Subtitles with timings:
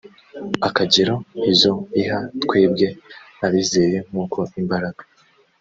[0.67, 1.13] akagero
[1.51, 2.87] izo iha twebwe
[3.45, 5.01] abizeye nk uko imbaraga